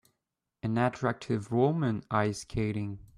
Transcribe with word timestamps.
An 0.63 0.79
attractive 0.79 1.51
women 1.51 2.03
ice 2.09 2.39
skating. 2.41 2.97